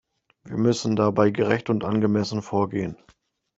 Wir 0.45 0.57
müssen 0.57 0.95
dabei 0.95 1.29
gerecht 1.29 1.69
und 1.69 1.83
angemessen 1.83 2.41
vorgehen. 2.41 2.97